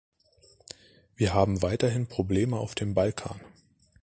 [1.15, 3.39] Wir haben weiterhin Probleme auf dem Balkan.